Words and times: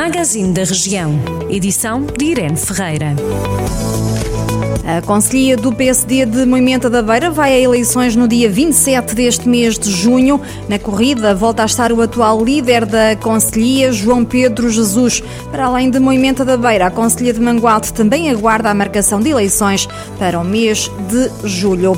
Magazine 0.00 0.54
da 0.54 0.64
Região. 0.64 1.12
Edição 1.50 2.06
de 2.16 2.24
Irene 2.24 2.56
Ferreira. 2.56 3.14
A 4.96 5.02
Conselhia 5.02 5.58
do 5.58 5.70
PSD 5.74 6.24
de 6.24 6.46
Moimenta 6.46 6.88
da 6.88 7.02
Beira 7.02 7.30
vai 7.30 7.52
a 7.52 7.60
eleições 7.60 8.16
no 8.16 8.26
dia 8.26 8.48
27 8.48 9.14
deste 9.14 9.46
mês 9.46 9.78
de 9.78 9.90
junho. 9.90 10.40
Na 10.70 10.78
corrida, 10.78 11.34
volta 11.34 11.64
a 11.64 11.66
estar 11.66 11.92
o 11.92 12.00
atual 12.00 12.42
líder 12.42 12.86
da 12.86 13.14
Conselhia, 13.14 13.92
João 13.92 14.24
Pedro 14.24 14.70
Jesus. 14.70 15.22
Para 15.52 15.66
além 15.66 15.90
de 15.90 16.00
Moimenta 16.00 16.46
da 16.46 16.56
Beira, 16.56 16.86
a 16.86 16.90
Conselhia 16.90 17.34
de 17.34 17.40
Mangualde 17.40 17.92
também 17.92 18.30
aguarda 18.30 18.70
a 18.70 18.74
marcação 18.74 19.20
de 19.20 19.28
eleições 19.28 19.86
para 20.18 20.40
o 20.40 20.44
mês 20.44 20.90
de 21.10 21.46
julho. 21.46 21.92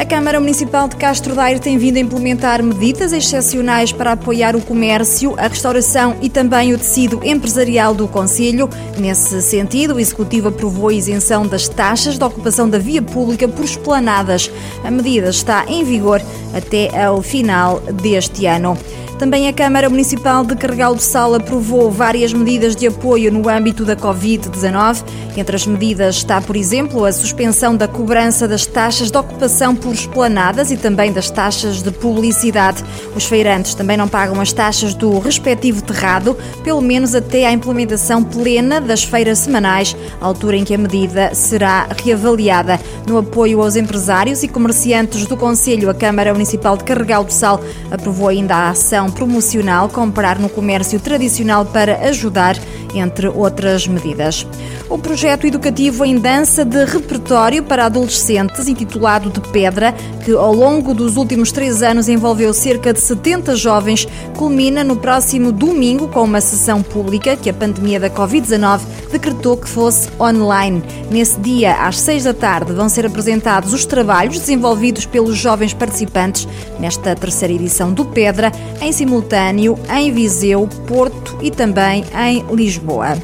A 0.00 0.04
Câmara 0.06 0.40
Municipal 0.40 0.88
de 0.88 0.96
Castro 0.96 1.34
Daire 1.34 1.60
tem 1.60 1.76
vindo 1.76 1.98
a 1.98 2.00
implementar 2.00 2.62
medidas 2.62 3.12
excepcionais 3.12 3.92
para 3.92 4.12
apoiar 4.12 4.56
o 4.56 4.62
comércio, 4.62 5.34
a 5.36 5.46
restauração 5.46 6.16
e 6.22 6.30
também 6.30 6.72
o 6.72 6.78
tecido 6.78 7.20
empresarial 7.22 7.94
do 7.94 8.08
Conselho. 8.08 8.66
Nesse 8.98 9.42
sentido, 9.42 9.96
o 9.96 10.00
Executivo 10.00 10.48
aprovou 10.48 10.88
a 10.88 10.94
isenção 10.94 11.46
das 11.46 11.68
taxas 11.68 12.16
de 12.16 12.24
ocupação 12.24 12.66
da 12.66 12.78
via 12.78 13.02
pública 13.02 13.46
por 13.46 13.62
esplanadas. 13.62 14.50
A 14.82 14.90
medida 14.90 15.28
está 15.28 15.66
em 15.68 15.84
vigor 15.84 16.22
até 16.54 17.04
ao 17.04 17.20
final 17.20 17.80
deste 17.80 18.46
ano. 18.46 18.78
Também 19.20 19.48
a 19.48 19.52
Câmara 19.52 19.90
Municipal 19.90 20.46
de 20.46 20.56
Carregal 20.56 20.94
do 20.94 21.02
Sal 21.02 21.34
aprovou 21.34 21.90
várias 21.90 22.32
medidas 22.32 22.74
de 22.74 22.86
apoio 22.86 23.30
no 23.30 23.50
âmbito 23.50 23.84
da 23.84 23.94
Covid-19. 23.94 25.04
Entre 25.36 25.54
as 25.54 25.66
medidas 25.66 26.16
está, 26.16 26.40
por 26.40 26.56
exemplo, 26.56 27.04
a 27.04 27.12
suspensão 27.12 27.76
da 27.76 27.86
cobrança 27.86 28.48
das 28.48 28.64
taxas 28.64 29.10
de 29.10 29.18
ocupação 29.18 29.76
por 29.76 29.92
esplanadas 29.92 30.70
e 30.70 30.76
também 30.78 31.12
das 31.12 31.30
taxas 31.30 31.82
de 31.82 31.90
publicidade. 31.90 32.82
Os 33.14 33.26
feirantes 33.26 33.74
também 33.74 33.94
não 33.94 34.08
pagam 34.08 34.40
as 34.40 34.54
taxas 34.54 34.94
do 34.94 35.18
respectivo 35.18 35.82
terrado, 35.82 36.34
pelo 36.64 36.80
menos 36.80 37.14
até 37.14 37.46
à 37.46 37.52
implementação 37.52 38.24
plena 38.24 38.80
das 38.80 39.04
feiras 39.04 39.40
semanais, 39.40 39.94
altura 40.18 40.56
em 40.56 40.64
que 40.64 40.74
a 40.74 40.78
medida 40.78 41.34
será 41.34 41.86
reavaliada. 42.02 42.80
No 43.06 43.18
apoio 43.18 43.60
aos 43.60 43.76
empresários 43.76 44.42
e 44.42 44.48
comerciantes 44.48 45.26
do 45.26 45.36
Conselho, 45.36 45.90
a 45.90 45.94
Câmara 45.94 46.32
Municipal 46.32 46.74
de 46.74 46.84
Carregal 46.84 47.22
do 47.22 47.32
Sal 47.32 47.60
aprovou 47.90 48.28
ainda 48.28 48.54
a 48.54 48.70
ação 48.70 49.09
promocional 49.10 49.90
Comprar 49.90 50.38
no 50.40 50.48
Comércio 50.48 51.00
Tradicional 51.00 51.66
para 51.66 52.08
ajudar, 52.08 52.56
entre 52.94 53.28
outras 53.28 53.86
medidas. 53.86 54.46
O 54.88 54.98
projeto 54.98 55.46
educativo 55.46 56.04
em 56.04 56.18
dança 56.18 56.64
de 56.64 56.84
repertório 56.84 57.62
para 57.62 57.86
adolescentes, 57.86 58.68
intitulado 58.68 59.30
De 59.30 59.40
Pedra, 59.48 59.94
que 60.24 60.32
ao 60.32 60.52
longo 60.52 60.92
dos 60.92 61.16
últimos 61.16 61.52
três 61.52 61.82
anos 61.82 62.08
envolveu 62.08 62.52
cerca 62.52 62.92
de 62.92 63.00
70 63.00 63.54
jovens, 63.56 64.08
culmina 64.36 64.82
no 64.82 64.96
próximo 64.96 65.52
domingo 65.52 66.08
com 66.08 66.24
uma 66.24 66.40
sessão 66.40 66.82
pública 66.82 67.36
que 67.36 67.48
a 67.48 67.54
pandemia 67.54 68.00
da 68.00 68.10
Covid-19 68.10 68.80
decretou 69.12 69.56
que 69.56 69.68
fosse 69.68 70.08
online. 70.20 70.82
Nesse 71.10 71.38
dia, 71.40 71.74
às 71.74 71.98
seis 71.98 72.24
da 72.24 72.34
tarde, 72.34 72.72
vão 72.72 72.88
ser 72.88 73.06
apresentados 73.06 73.72
os 73.72 73.84
trabalhos 73.84 74.38
desenvolvidos 74.38 75.06
pelos 75.06 75.36
jovens 75.36 75.72
participantes 75.74 76.48
nesta 76.78 77.14
terceira 77.14 77.54
edição 77.54 77.92
do 77.92 78.04
Pedra, 78.04 78.52
em 78.80 78.92
simultâneo 78.92 79.78
em 79.94 80.12
Viseu, 80.12 80.68
Porto 80.86 81.38
e 81.42 81.50
também 81.50 82.04
em 82.14 82.44
Lisboa. 82.54 82.79
Lisboa. 82.80 83.14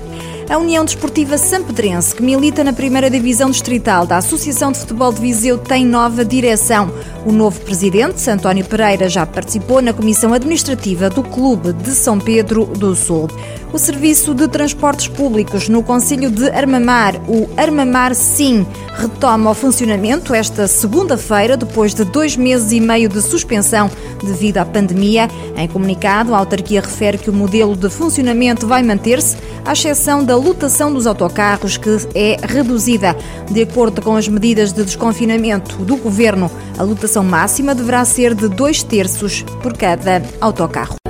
A 0.48 0.58
União 0.58 0.84
Desportiva 0.84 1.36
Sampedrense, 1.36 2.14
que 2.14 2.22
milita 2.22 2.62
na 2.62 2.72
primeira 2.72 3.10
divisão 3.10 3.50
distrital 3.50 4.06
da 4.06 4.18
Associação 4.18 4.70
de 4.70 4.78
Futebol 4.78 5.12
de 5.12 5.20
Viseu, 5.20 5.58
tem 5.58 5.84
nova 5.84 6.24
direção. 6.24 6.88
O 7.26 7.32
novo 7.32 7.60
presidente, 7.62 8.30
António 8.30 8.64
Pereira, 8.64 9.08
já 9.08 9.26
participou 9.26 9.82
na 9.82 9.92
comissão 9.92 10.32
administrativa 10.32 11.10
do 11.10 11.24
Clube 11.24 11.72
de 11.72 11.90
São 11.90 12.20
Pedro 12.20 12.64
do 12.64 12.94
Sul. 12.94 13.28
O 13.72 13.78
Serviço 13.78 14.32
de 14.32 14.46
Transportes 14.46 15.08
Públicos 15.08 15.68
no 15.68 15.82
Conselho 15.82 16.30
de 16.30 16.48
Armamar, 16.50 17.16
o 17.28 17.48
Armamar 17.56 18.14
Sim, 18.14 18.64
retoma 18.96 19.50
o 19.50 19.54
funcionamento 19.54 20.32
esta 20.32 20.68
segunda-feira, 20.68 21.56
depois 21.56 21.92
de 21.92 22.04
dois 22.04 22.36
meses 22.36 22.70
e 22.70 22.80
meio 22.80 23.08
de 23.08 23.20
suspensão 23.20 23.90
devido 24.22 24.58
à 24.58 24.64
pandemia. 24.64 25.28
Em 25.56 25.66
comunicado, 25.66 26.32
a 26.34 26.38
autarquia 26.38 26.80
refere 26.80 27.18
que 27.18 27.28
o 27.28 27.34
modelo 27.34 27.76
de 27.76 27.90
funcionamento 27.90 28.66
vai 28.66 28.82
manter-se, 28.84 29.36
à 29.64 29.72
exceção 29.72 30.24
lotação 30.36 30.92
dos 30.92 31.06
autocarros, 31.06 31.76
que 31.76 31.90
é 32.14 32.36
reduzida. 32.42 33.16
De 33.50 33.62
acordo 33.62 34.02
com 34.02 34.16
as 34.16 34.28
medidas 34.28 34.72
de 34.72 34.84
desconfinamento 34.84 35.76
do 35.84 35.96
governo, 35.96 36.50
a 36.78 36.82
lotação 36.82 37.24
máxima 37.24 37.74
deverá 37.74 38.04
ser 38.04 38.34
de 38.34 38.48
dois 38.48 38.82
terços 38.82 39.42
por 39.62 39.76
cada 39.76 40.22
autocarro. 40.40 41.05